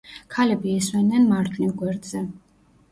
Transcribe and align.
ქალები 0.35 0.71
ესვენენ 0.79 1.31
მარჯვნივ 1.35 1.77
გვერდზე. 1.85 2.25